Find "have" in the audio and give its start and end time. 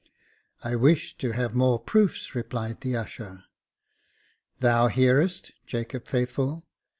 1.33-1.53